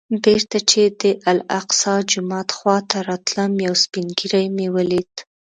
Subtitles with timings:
[0.23, 5.11] بېرته چې د الاقصی جومات خوا ته راتلم یو سپین ږیری مې ولید.